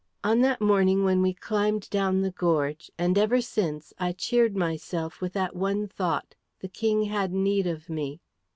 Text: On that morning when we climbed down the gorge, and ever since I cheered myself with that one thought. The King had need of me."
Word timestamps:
On 0.23 0.41
that 0.41 0.59
morning 0.59 1.03
when 1.03 1.21
we 1.21 1.31
climbed 1.31 1.87
down 1.91 2.21
the 2.23 2.31
gorge, 2.31 2.89
and 2.97 3.19
ever 3.19 3.39
since 3.39 3.93
I 3.99 4.13
cheered 4.13 4.55
myself 4.55 5.21
with 5.21 5.33
that 5.33 5.55
one 5.55 5.87
thought. 5.87 6.33
The 6.59 6.69
King 6.69 7.03
had 7.03 7.31
need 7.31 7.67
of 7.67 7.87
me." 7.87 8.19